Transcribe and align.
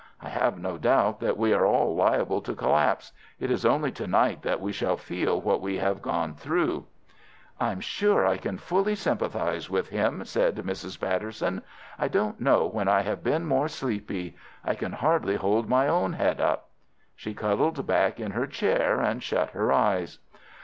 I 0.19 0.29
have 0.29 0.57
no 0.57 0.79
doubt 0.79 1.19
that 1.19 1.37
we 1.37 1.53
are 1.53 1.63
all 1.63 1.93
liable 1.95 2.41
to 2.41 2.55
collapse. 2.55 3.11
It 3.39 3.51
is 3.51 3.67
only 3.67 3.91
to 3.91 4.07
night 4.07 4.41
that 4.41 4.59
we 4.59 4.71
shall 4.71 4.97
feel 4.97 5.39
what 5.39 5.61
we 5.61 5.77
have 5.77 6.01
gone 6.01 6.33
through." 6.33 6.87
"I'm 7.59 7.79
sure 7.79 8.25
I 8.25 8.37
can 8.37 8.57
fully 8.57 8.95
sympathize 8.95 9.69
with 9.69 9.89
him," 9.89 10.25
said 10.25 10.55
Mrs. 10.55 10.99
Patterson. 10.99 11.61
"I 11.99 12.07
don't 12.07 12.41
know 12.41 12.65
when 12.65 12.87
I 12.87 13.01
have 13.01 13.23
been 13.23 13.45
more 13.45 13.67
sleepy. 13.67 14.35
I 14.65 14.73
can 14.73 14.93
hardly 14.93 15.35
hold 15.35 15.69
my 15.69 15.87
own 15.87 16.13
head 16.13 16.41
up." 16.41 16.71
She 17.15 17.35
cuddled 17.35 17.85
back 17.85 18.19
in 18.19 18.31
her 18.31 18.47
chair 18.47 18.99
and 19.01 19.21
shut 19.21 19.51
her 19.51 19.71
eyes. 19.71 20.17